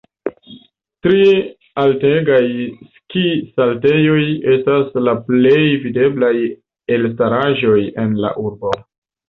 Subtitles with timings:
[1.07, 1.25] Tri
[1.81, 2.39] altegaj
[2.95, 6.35] ski-saltejoj estas la plej videblaj
[6.99, 8.77] elstaraĵoj en la urbo.